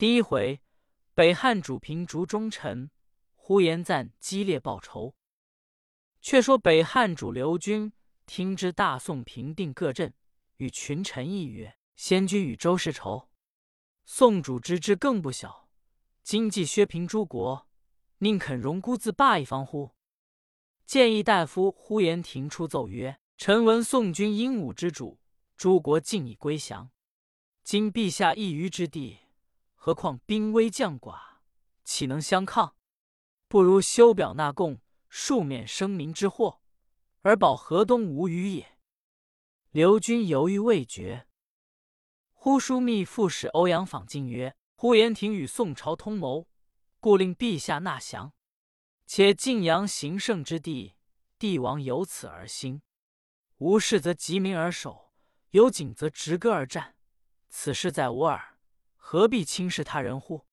[0.00, 0.62] 第一回，
[1.12, 2.90] 北汉主平逐忠臣，
[3.34, 5.14] 呼延赞激烈报仇。
[6.22, 7.92] 却说北汉主刘军
[8.24, 10.14] 听知大宋平定各镇，
[10.56, 13.28] 与群臣议曰：“先君与周氏仇，
[14.06, 15.68] 宋主之志更不小。
[16.22, 17.68] 今既削平诸国，
[18.20, 19.94] 宁肯容孤自霸一方乎？”
[20.88, 25.20] 谏议大夫呼延廷出奏曰：“臣闻宋军英武之主，
[25.58, 26.90] 诸国尽已归降。
[27.62, 29.18] 今陛下一隅之地。”
[29.82, 31.38] 何况兵微将寡，
[31.84, 32.76] 岂能相抗？
[33.48, 36.60] 不如修表纳贡，庶免生民之祸，
[37.22, 38.78] 而保河东无虞也。
[39.70, 41.26] 刘军犹豫未决，
[42.34, 46.46] 忽枢密副使欧阳访进曰：“呼延廷与宋朝通谋，
[47.00, 48.34] 故令陛下纳降。
[49.06, 50.94] 且晋阳行胜之地，
[51.38, 52.82] 帝王由此而兴。
[53.56, 55.10] 无事则集民而守，
[55.52, 56.96] 有景则执戈而战。
[57.48, 58.48] 此事在吾耳。”
[59.02, 60.46] 何必轻视他人乎？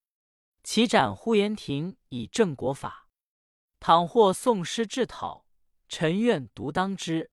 [0.64, 3.08] 其斩呼延廷以正国法。
[3.80, 5.46] 倘或宋师至讨，
[5.88, 7.30] 臣愿独当之。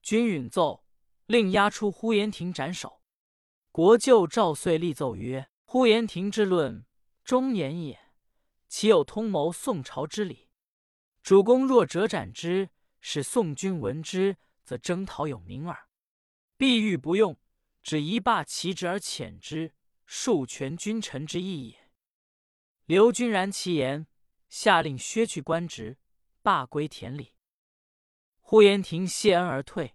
[0.00, 0.84] 君允奏，
[1.26, 3.02] 令押出呼延廷斩首。
[3.72, 6.86] 国舅赵遂立奏曰：“呼延廷之论，
[7.24, 7.98] 忠言也，
[8.68, 10.50] 岂有通谋宋朝之理？
[11.22, 15.88] 主公若折斩之，使宋军闻之，则征讨有名耳。
[16.56, 17.36] 必欲不用，
[17.82, 19.74] 只一罢其职而遣之。”
[20.10, 21.90] 授权君臣之意也。
[22.86, 24.06] 刘君然其言，
[24.48, 25.98] 下令削去官职，
[26.40, 27.34] 罢归田里。
[28.40, 29.94] 呼延廷谢恩而退，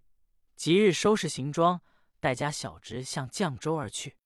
[0.55, 1.81] 即日收拾行装，
[2.20, 4.17] 带家小侄向绛州而去。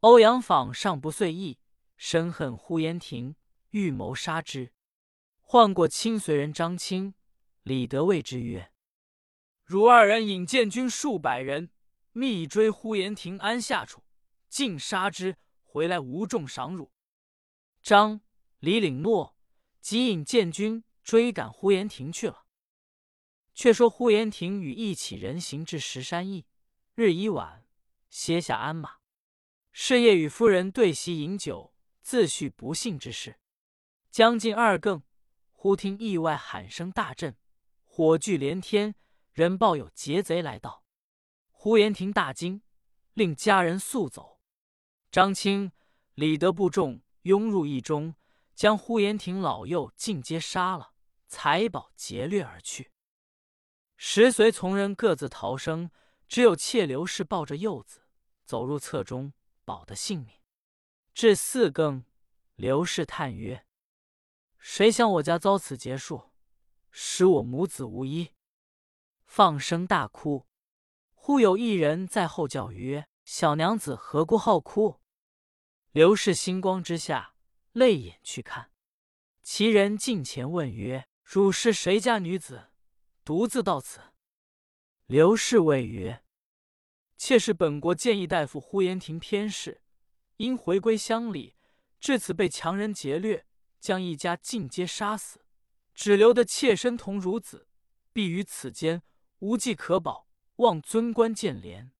[0.00, 1.58] 欧阳访尚不遂意，
[1.96, 3.34] 深恨呼延廷，
[3.70, 4.74] 欲谋杀之。
[5.40, 7.14] 唤过亲随人张清、
[7.62, 8.70] 李德谓之曰
[9.64, 11.70] ：“汝二人引荐军数百人，
[12.12, 14.03] 密追呼延廷安下处。”
[14.54, 16.92] 尽杀之，回来无重赏辱。
[17.82, 18.20] 张、
[18.60, 19.36] 李领诺，
[19.80, 22.46] 即引建军追赶呼延廷去了。
[23.52, 26.46] 却说呼延廷与一起人行至石山驿，
[26.94, 27.66] 日已晚，
[28.08, 28.98] 歇下鞍马。
[29.72, 33.40] 是夜与夫人对席饮酒，自叙不幸之事。
[34.08, 35.02] 将近二更，
[35.50, 37.36] 忽听意外喊声大震，
[37.82, 38.94] 火炬连天，
[39.32, 40.84] 人报有劫贼来到。
[41.50, 42.62] 呼延廷大惊，
[43.14, 44.33] 令家人速走。
[45.14, 45.70] 张清、
[46.14, 48.16] 李德部众拥入驿中，
[48.52, 50.92] 将呼延廷老幼尽皆杀了，
[51.28, 52.90] 财宝劫掠而去。
[53.96, 55.92] 十随从人各自逃生，
[56.26, 58.00] 只有妾刘氏抱着幼子
[58.44, 59.32] 走入侧中，
[59.64, 60.34] 保得性命。
[61.14, 62.04] 至四更，
[62.56, 63.64] 刘氏叹曰
[64.58, 66.32] ：“谁想我家遭此劫数，
[66.90, 68.32] 使我母子无依。”
[69.24, 70.48] 放声大哭。
[71.12, 74.98] 忽有一人在后叫曰：“小娘子何故好哭？”
[75.94, 77.36] 刘氏星光之下，
[77.70, 78.72] 泪眼去看，
[79.44, 82.72] 其人近前问曰：“汝是谁家女子，
[83.24, 84.00] 独自到此？”
[85.06, 86.24] 刘氏谓曰
[87.16, 89.82] ：“妾是本国谏议大夫呼延廷偏侍，
[90.38, 91.54] 因回归乡里，
[92.00, 93.46] 至此被强人劫掠，
[93.78, 95.46] 将一家尽皆杀死，
[95.94, 97.68] 只留得妾身同孺子，
[98.12, 99.04] 必于此间，
[99.38, 100.26] 无计可保，
[100.56, 101.92] 望尊官见怜。”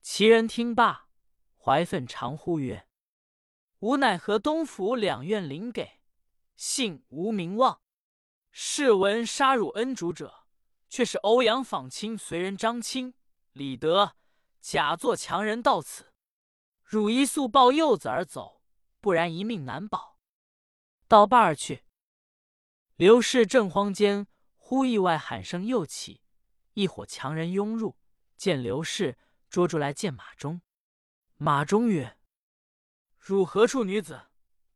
[0.00, 1.08] 其人听罢，
[1.56, 2.86] 怀愤长呼曰：
[3.80, 6.00] 吾乃河东府两院领给，
[6.54, 7.80] 姓吴名望。
[8.50, 10.44] 试闻杀汝恩主者，
[10.90, 13.14] 却是欧阳访亲随人张清、
[13.52, 14.16] 李德，
[14.60, 16.12] 假作强人到此。
[16.82, 18.60] 汝一速抱幼子而走，
[19.00, 20.18] 不然一命难保。
[21.08, 21.84] 到半儿去。
[22.96, 24.26] 刘氏正慌间，
[24.56, 26.20] 忽意外喊声又起，
[26.74, 27.96] 一伙强人拥入，
[28.36, 29.16] 见刘氏，
[29.48, 30.60] 捉住来见马忠。
[31.38, 32.19] 马忠曰。
[33.30, 34.22] 汝何处女子，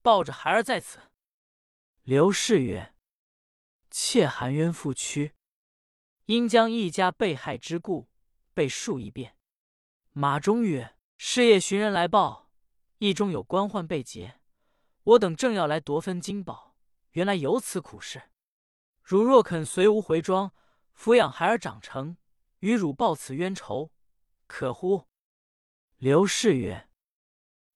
[0.00, 1.00] 抱着孩儿在此？
[2.04, 2.94] 刘氏曰
[3.90, 5.34] ：“妾含冤负屈，
[6.26, 8.08] 因将一家被害之故，
[8.54, 9.36] 被述一遍。”
[10.14, 12.48] 马忠曰：“是夜寻人来报，
[12.98, 14.38] 驿中有官宦被劫，
[15.02, 16.76] 我等正要来夺分金宝，
[17.10, 18.30] 原来有此苦事。
[19.02, 20.52] 汝若肯随吾回庄，
[20.96, 22.16] 抚养孩儿长成，
[22.60, 23.90] 与汝报此冤仇，
[24.46, 25.08] 可乎？”
[25.98, 26.88] 刘氏曰。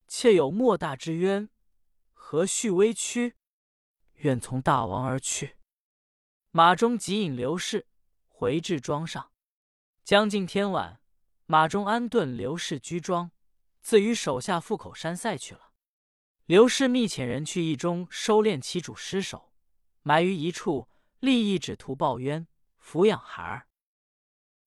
[0.08, 1.50] 妾有莫大之冤，
[2.14, 3.36] 何须微屈？
[4.14, 5.58] 愿从大王而去。
[6.50, 7.86] 马中即引刘氏
[8.26, 9.30] 回至庄上。
[10.02, 11.02] 将近天晚，
[11.44, 13.30] 马中安顿刘氏居庄，
[13.82, 15.72] 自与手下赴口山塞去了。
[16.46, 19.52] 刘氏密遣人去驿中收敛其主尸首，
[20.00, 20.88] 埋于一处，
[21.20, 22.48] 立意只图报冤，
[22.82, 23.68] 抚养孩儿。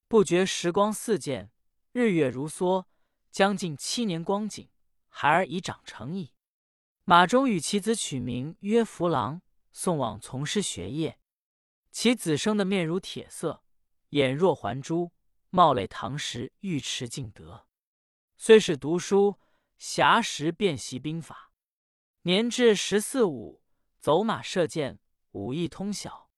[0.07, 1.51] 不觉时光似箭，
[1.93, 2.85] 日月如梭，
[3.31, 4.69] 将近七年光景。
[5.13, 6.33] 孩儿已长成矣。
[7.03, 9.41] 马忠与其子取名曰弗郎，
[9.71, 11.19] 送往从师学业。
[11.91, 13.63] 其子生的面如铁色，
[14.09, 15.11] 眼若环珠，
[15.49, 17.67] 貌类唐时尉迟敬德。
[18.37, 19.37] 虽是读书，
[19.77, 21.51] 暇时便习兵法。
[22.21, 23.61] 年至十四五，
[23.99, 24.99] 走马射箭，
[25.31, 26.29] 武艺通晓，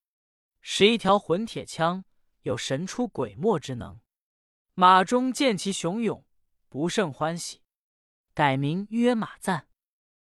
[0.59, 2.03] 使一条混铁枪，
[2.41, 3.99] 有神出鬼没之能。
[4.73, 6.25] 马忠见其雄勇，
[6.67, 7.61] 不胜欢喜，
[8.33, 9.67] 改名曰马赞。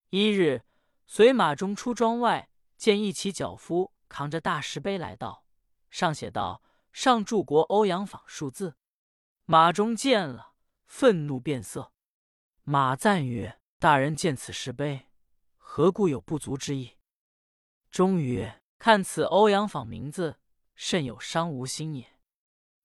[0.10, 0.64] 一日，
[1.06, 3.94] 随马忠出庄外，见一骑脚夫。
[4.10, 5.46] 扛着大石碑来到，
[5.90, 6.62] 上写道
[6.92, 8.76] ：“上柱国欧阳坊数字。”
[9.46, 10.54] 马忠见了，
[10.86, 11.94] 愤怒变色。
[12.64, 15.08] 马赞曰：“大人见此石碑，
[15.56, 16.98] 何故有不足之意？”
[17.90, 20.40] 忠曰：“看此欧阳坊名字，
[20.76, 22.18] 甚有伤吾心也。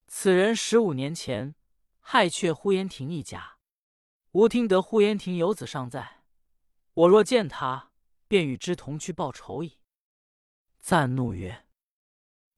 [0.07, 1.57] 此人十五年前
[1.99, 3.56] 害却呼延廷一家，
[4.37, 6.23] 吾听得呼延廷有子尚在，
[6.93, 7.91] 我若见他，
[8.29, 9.81] 便与之同去报仇矣。”
[10.79, 11.67] 赞怒曰：“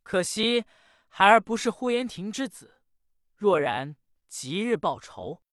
[0.03, 0.65] 可惜
[1.07, 2.81] 孩儿不是呼延廷之子，
[3.37, 3.95] 若然，
[4.27, 5.45] 即日报仇。”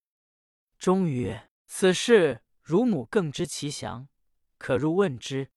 [0.79, 4.07] 终于：“此事乳母更知其详，
[4.57, 5.51] 可入问之。”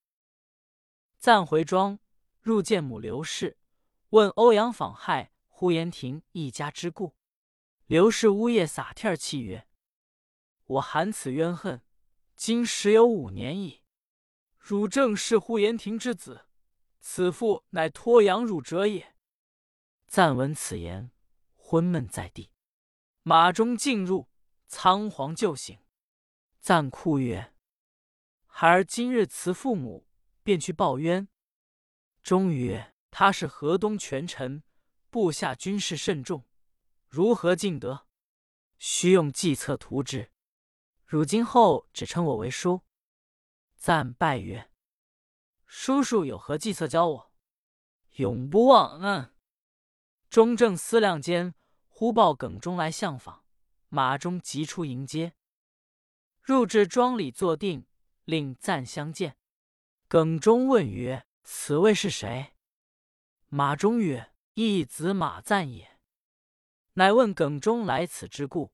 [1.17, 1.99] 赞回庄，
[2.43, 3.57] 入见母刘氏，
[4.11, 7.17] 问欧阳访害呼延廷一家之故。
[7.87, 9.67] 刘氏呜咽撒涕泣曰
[10.69, 11.83] ：“我含此冤恨，
[12.37, 13.83] 今时有五年矣。
[14.57, 16.47] 汝正是呼延廷之子。”
[17.01, 19.15] 此父乃托养汝者也。
[20.07, 21.11] 暂闻此言，
[21.55, 22.51] 昏闷在地。
[23.23, 24.29] 马中进入，
[24.67, 25.79] 仓皇就醒。
[26.61, 27.55] 赞哭曰
[28.47, 30.07] ：“孩儿今日辞父母，
[30.43, 31.29] 便去报冤。”
[32.23, 34.63] 忠曰：“他是河东权臣，
[35.09, 36.47] 部下军事甚重，
[37.07, 38.07] 如何尽得？
[38.79, 40.31] 须用计策图之。
[41.09, 42.83] 汝今后只称我为叔。”
[43.75, 44.71] 赞拜曰。
[45.65, 47.33] 叔叔有何计策教我？
[48.17, 49.35] 永不忘恩。
[50.29, 51.55] 中正思量间，
[51.89, 53.47] 忽报耿忠来相访。
[53.89, 55.35] 马忠急出迎接，
[56.43, 57.87] 入至庄里坐定，
[58.25, 59.39] 令赞相见。
[60.09, 62.55] 耿忠问曰：“此位是谁？”
[63.49, 65.99] 马忠曰：“义子马赞也。”
[66.95, 68.73] 乃问耿忠来此之故。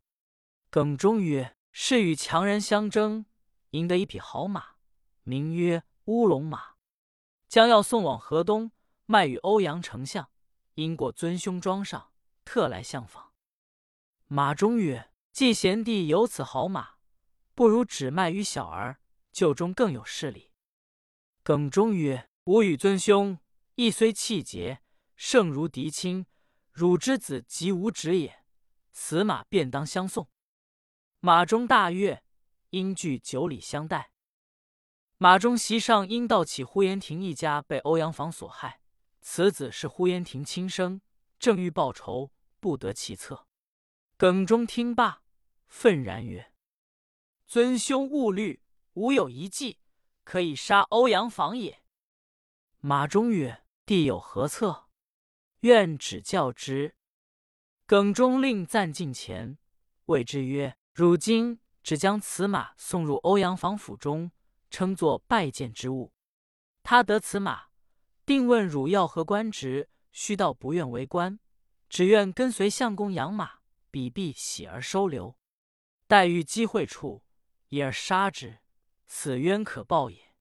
[0.71, 3.27] 耿忠曰：“是与强人相争，
[3.71, 4.77] 赢得一匹好马，
[5.25, 6.75] 名曰乌龙马。”
[7.51, 8.71] 将要送往河东，
[9.07, 10.31] 卖与欧阳丞相。
[10.75, 12.13] 因过尊兄庄上，
[12.45, 13.33] 特来相访。
[14.27, 16.95] 马忠曰：“既贤弟有此好马，
[17.57, 19.01] 不如只卖与小儿，
[19.33, 20.53] 就中更有势力。”
[21.43, 23.41] 耿忠曰：“吾与尊兄
[23.75, 24.81] 亦虽气节，
[25.17, 26.25] 胜如嫡亲。
[26.71, 28.45] 汝之子即吾侄也，
[28.93, 30.29] 此马便当相送。”
[31.27, 32.23] 马忠大悦，
[32.69, 34.13] 因具酒礼相待。
[35.17, 38.83] 马忠席上因道起呼延廷一家被欧阳坊所害，
[39.23, 41.01] 此子是呼延廷亲生，
[41.39, 42.31] 正欲报仇，
[42.61, 43.47] 不得其策。
[44.19, 45.23] 耿忠听罢，
[45.67, 46.53] 愤然曰
[47.49, 48.61] ：“尊兄勿虑，
[48.93, 49.79] 吾有一计，
[50.25, 51.81] 可以杀欧阳坊也。”
[52.81, 54.91] 马忠曰：“弟有何策？
[55.61, 56.97] 愿指教之。”
[57.89, 59.57] 耿忠令暂近前，
[60.05, 64.31] 谓之曰：“汝今只将此马送入欧阳坊府中。”
[64.71, 66.13] 称作拜见之物，
[66.83, 67.67] 他得此马，
[68.27, 71.39] 定问汝要何官职，须道不愿为官，
[71.89, 73.61] 只愿跟随相公养马，
[73.93, 75.39] 彼必喜而收留。
[76.09, 77.23] 待遇机会处，
[77.69, 78.59] 以而杀之，
[79.07, 80.35] 此冤可报也。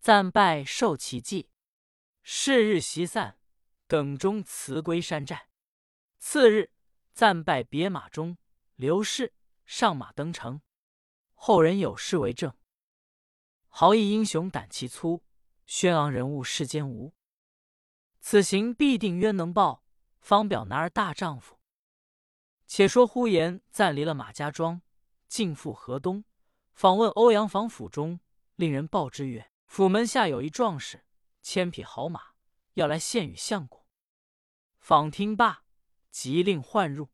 [0.00, 1.48] 暂拜受其计，
[2.24, 3.38] 是日席散，
[3.86, 5.50] 耿忠辞归山寨。
[6.18, 6.72] 次日，
[7.12, 8.36] 暂拜别马中，
[8.74, 9.32] 刘氏
[9.66, 10.62] 上马登城，
[11.34, 12.56] 后人有诗为证。
[13.66, 15.22] 豪义英雄胆气粗，
[15.66, 17.12] 轩昂人物世间无。
[18.20, 19.84] 此行必定冤能报，
[20.20, 21.60] 方表男儿大丈夫。
[22.66, 24.82] 且说呼延暂离了马家庄，
[25.28, 26.24] 进赴河东，
[26.72, 28.20] 访问欧阳坊府中，
[28.54, 31.04] 令人报之曰：府门下有一壮士，
[31.42, 32.32] 千匹好马，
[32.74, 33.84] 要来献与相公。
[34.78, 35.64] 访听罢，
[36.10, 37.10] 即令唤入。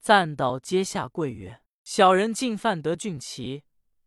[0.00, 3.64] 暂到阶下跪曰：“小人进犯得俊奇，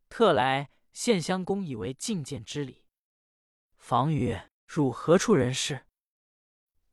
[0.09, 2.85] 特来。”献相公以为觐见之礼。
[3.75, 5.87] 房曰：“汝何处人士？”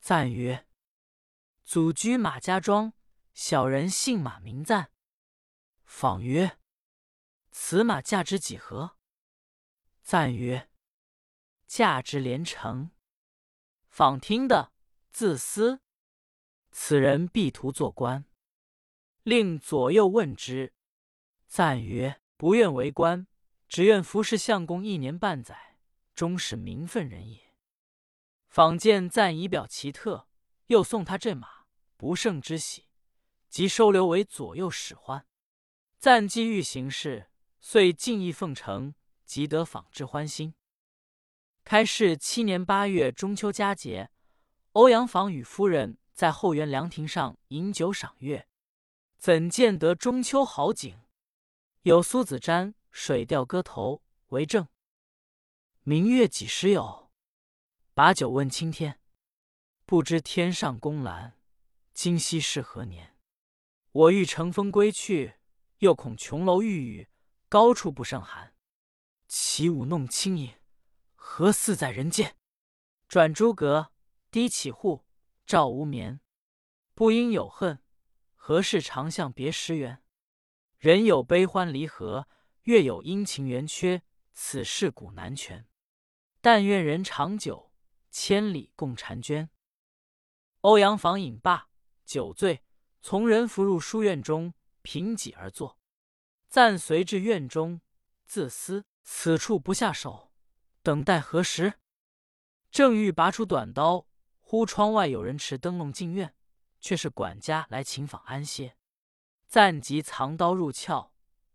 [0.00, 0.66] 赞曰
[1.64, 2.94] ：“祖居马家庄，
[3.32, 4.90] 小人姓马名赞。”
[5.86, 6.58] 访曰
[7.52, 8.96] ：“此马价值几何？”
[10.02, 10.68] 赞曰
[11.68, 12.90] ：“价值连城。”
[13.88, 14.72] 访听的
[15.12, 15.80] 自私，
[16.72, 18.24] 此人必图做官，
[19.22, 20.72] 令左右问之。
[21.46, 23.26] 赞曰：“不愿为官，
[23.68, 25.76] 只愿服侍相公一年半载，
[26.14, 27.40] 终是名分人也。
[28.48, 30.28] 坊见赞仪表奇特，
[30.66, 32.88] 又送他这马，不胜之喜，
[33.48, 35.26] 即收留为左右使唤。
[35.98, 40.54] 赞既欲行事，遂尽意奉承，即得访之欢心。
[41.64, 44.10] 开市七年八月中秋佳节，
[44.72, 48.48] 欧阳坊与夫人在后园凉亭上饮酒赏月，
[49.22, 50.98] 怎见得中秋好景？
[51.82, 53.98] 有苏子瞻《水调歌头》
[54.30, 54.66] 为证
[55.84, 57.12] ：“明月几时有？
[57.94, 58.98] 把酒问青天。
[59.86, 61.34] 不知天上宫闌，
[61.94, 63.16] 今夕是何年？
[63.92, 65.34] 我欲乘风归去，
[65.78, 67.08] 又恐琼楼玉宇，
[67.48, 68.56] 高处不胜寒。
[69.28, 70.56] 起舞弄清影。”
[71.14, 72.34] 何似在人间？
[73.06, 73.92] 转朱阁，
[74.32, 75.04] 低绮户，
[75.46, 76.20] 照无眠。
[76.96, 77.80] 不应有恨，
[78.44, 80.02] 何事长向别时圆？
[80.76, 82.26] 人有悲欢离合，
[82.62, 85.68] 月有阴晴圆缺，此事古难全。
[86.40, 87.72] 但愿人长久，
[88.10, 89.48] 千里共婵娟。
[90.62, 91.68] 欧阳坊饮罢，
[92.04, 92.64] 酒醉，
[93.00, 95.78] 从人扶入书院中，凭几而坐。
[96.48, 97.80] 暂随至院中，
[98.26, 100.32] 自思此处不下手。
[100.82, 101.74] 等待何时？
[102.72, 104.08] 正欲拔出短刀，
[104.40, 106.34] 忽窗外有人持灯笼进院，
[106.82, 108.76] 却是管家来请访安歇。
[109.46, 111.12] 暂即藏刀入鞘，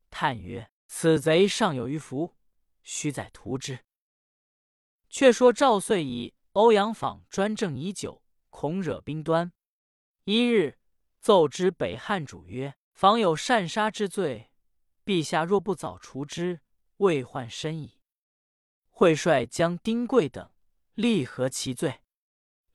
[0.09, 2.35] 叹曰：“此贼尚有余福，
[2.81, 3.79] 须再图之。”
[5.09, 9.51] 却说赵遂以欧阳坊专政已久，恐惹兵端。
[10.23, 10.79] 一日
[11.19, 14.51] 奏知北汉主曰：“坊有擅杀之罪，
[15.05, 16.61] 陛下若不早除之，
[16.97, 17.99] 未患身矣。”
[18.89, 20.51] 会帅将丁贵等
[20.95, 22.01] 立合其罪。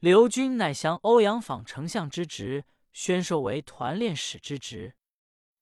[0.02, 4.96] 刘军乃降欧阳坊丞相之职，宣授为团练使之职。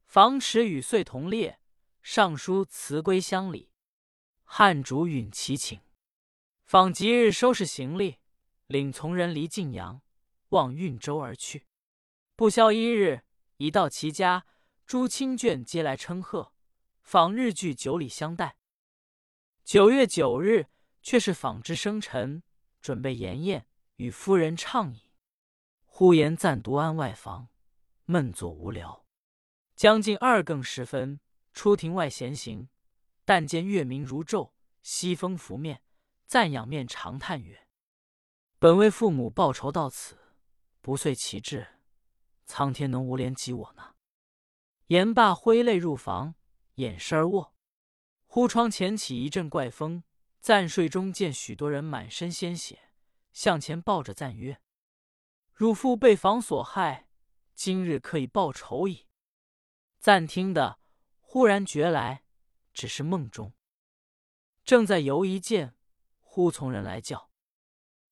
[0.06, 1.60] 房迟与遂同列，
[2.00, 3.70] 上书辞归乡里。
[4.44, 5.78] 汉主允其请。
[6.64, 8.16] 访即日收拾行李，
[8.66, 10.00] 领从人离晋阳，
[10.48, 11.66] 望运州而去。
[12.34, 13.24] 不消一日，
[13.58, 14.46] 已到其家，
[14.86, 16.54] 诸亲眷皆来称贺，
[17.02, 18.56] 访日聚酒里相待。
[19.64, 20.68] 九月九日，
[21.02, 22.42] 却是纺织生辰，
[22.80, 23.66] 准备筵宴，
[24.00, 25.02] 与夫人畅饮。
[25.84, 27.48] 呼延赞独安外房，
[28.06, 29.04] 闷坐无聊。
[29.76, 31.20] 将近二更时分，
[31.52, 32.70] 出庭外闲行，
[33.26, 34.52] 但见月明如昼，
[34.82, 35.82] 西风拂面，
[36.24, 37.66] 赞仰面长叹曰
[38.58, 40.16] ：“本为父母报仇到此，
[40.80, 41.66] 不遂其志，
[42.46, 43.96] 苍天能无怜及我呢？”
[44.88, 46.34] 言罢，挥泪入房，
[46.76, 47.54] 掩身而卧。
[48.26, 50.02] 忽窗前起一阵怪风，
[50.40, 52.89] 暂睡中见许多人满身鲜血，
[53.32, 54.60] 向前抱着赞曰
[55.52, 57.08] ：“汝父被房所害，
[57.54, 59.06] 今日可以报仇矣。”
[60.00, 60.78] 暂听得
[61.20, 62.24] 忽然觉来，
[62.72, 63.52] 只是梦中。
[64.64, 65.76] 正在犹疑间，
[66.20, 67.30] 忽从人来叫：“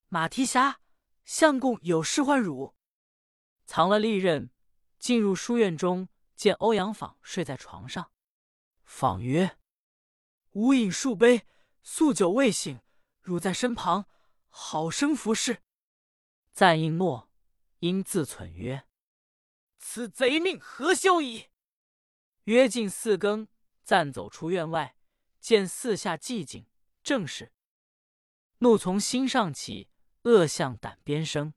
[0.09, 0.81] 马蹄侠，
[1.25, 2.75] 相公有事唤汝。”
[3.65, 4.51] 藏了利刃，
[4.99, 8.11] 进入书院中，见欧阳坊睡在床上，
[8.85, 9.59] 坊曰。
[10.53, 11.47] 吾饮数杯，
[11.83, 12.81] 宿酒未醒，
[13.21, 14.07] 汝在身旁，
[14.49, 15.63] 好生服侍。
[16.53, 17.31] 赞应诺，
[17.79, 18.87] 因自忖曰
[19.79, 21.49] ：“此贼命何休矣！”
[22.45, 23.47] 约近四更，
[23.85, 24.97] 暂走出院外，
[25.41, 26.67] 见四下寂静，
[27.03, 27.53] 正是
[28.59, 29.89] 怒从心上起，
[30.23, 31.55] 恶向胆边生。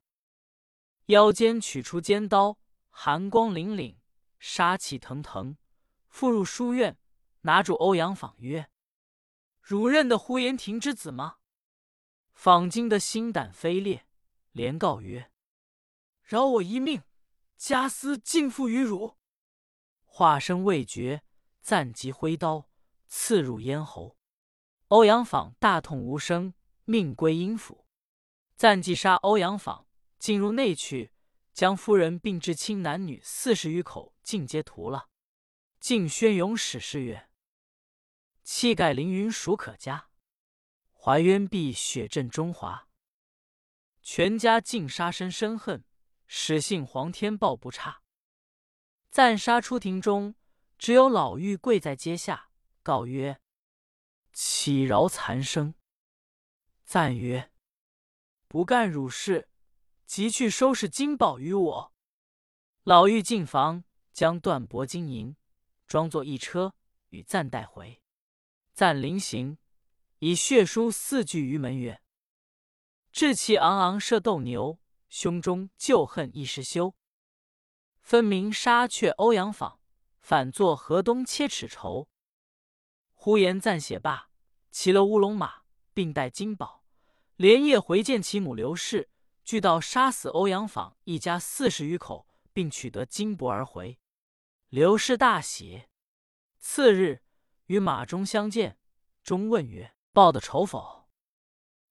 [1.07, 3.97] 腰间取出尖刀，寒光凛凛，
[4.37, 5.57] 杀气腾腾，
[6.07, 6.97] 复入书院，
[7.41, 8.69] 拿住欧阳坊曰：
[9.59, 11.37] 汝认得呼延亭之子吗？
[12.43, 14.07] 访京的心胆飞裂，
[14.51, 15.31] 连告曰
[16.25, 17.03] ：“饶我一命，
[17.55, 19.15] 家私尽付于汝。”
[20.05, 21.21] 话声未绝，
[21.61, 22.67] 暂即挥刀
[23.05, 24.17] 刺入咽喉。
[24.87, 26.55] 欧阳坊大痛无声，
[26.85, 27.85] 命归阴府。
[28.55, 29.85] 暂即杀欧阳坊，
[30.17, 31.11] 进入内去，
[31.53, 35.09] 将夫人并至亲男女四十余口尽皆屠了。
[35.79, 37.29] 晋宣勇史事曰。
[38.43, 40.07] 气盖凌云孰可嘉？
[41.03, 42.87] 怀渊碧血震中华。
[44.03, 45.83] 全家尽杀身深恨，
[46.27, 48.03] 始信皇天报不差。
[49.09, 50.35] 暂杀出庭中，
[50.77, 52.51] 只有老妪跪在阶下，
[52.83, 53.41] 告曰
[54.31, 55.73] ：“乞饶残生。”
[56.85, 57.51] 赞曰
[58.47, 59.49] ：“不干汝事，
[60.05, 61.93] 即去收拾金宝于我。”
[62.85, 65.35] 老妪进房，将断帛金银
[65.87, 66.75] 装作一车，
[67.09, 68.03] 与赞带回。
[68.71, 69.57] 赞临行，
[70.23, 71.99] 以血书四句于门曰
[73.11, 76.93] ：“志气昂昂射斗牛，胸中旧恨一时休。
[78.01, 79.79] 分明杀却欧阳坊，
[80.19, 82.07] 反作河东切齿仇。
[83.15, 84.29] 呼延赞写罢，
[84.69, 86.85] 骑了乌龙马，并带金宝，
[87.35, 89.09] 连夜回见其母刘氏，
[89.43, 93.97] 俱道杀死欧阳坊一家四十余口，并取得金帛而回。
[94.69, 95.85] 刘氏大喜。
[96.59, 97.23] 次日
[97.65, 98.77] 与马忠相见，
[99.23, 101.09] 忠问曰：“报的仇否？”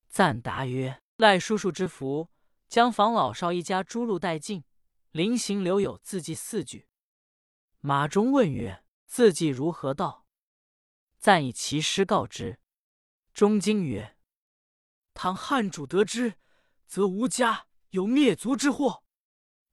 [0.09, 2.29] 赞答曰：“赖叔叔之福，
[2.69, 4.65] 将房老少一家诸路殆尽，
[5.11, 6.87] 临行留有字迹四句。”
[7.81, 10.27] 马忠问曰：“字迹如何道？”
[11.19, 12.59] 赞以其师告之。
[13.33, 14.17] 钟惊曰
[15.15, 16.35] ：“倘汉主得知，
[16.87, 19.03] 则吾家有灭族之祸。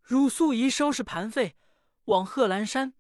[0.01, 1.57] 汝速宜收拾盘费，
[2.05, 2.93] 往贺兰山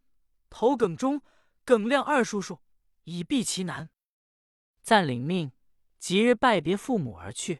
[0.49, 1.21] 投耿忠。”
[1.67, 2.61] 耿亮二叔叔
[3.03, 3.89] 以避其难，
[4.87, 5.51] 暂领命，
[5.99, 7.59] 即日拜别父母而去。